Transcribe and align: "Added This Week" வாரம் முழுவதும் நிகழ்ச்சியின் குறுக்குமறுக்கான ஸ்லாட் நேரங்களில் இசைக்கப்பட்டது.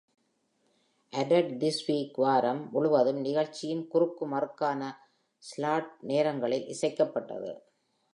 "Added 1.13 1.61
This 1.61 1.87
Week" 1.87 2.17
வாரம் 2.17 2.69
முழுவதும் 2.71 3.19
நிகழ்ச்சியின் 3.19 3.87
குறுக்குமறுக்கான 3.93 4.95
ஸ்லாட் 5.37 5.97
நேரங்களில் 6.01 6.67
இசைக்கப்பட்டது. 6.67 7.51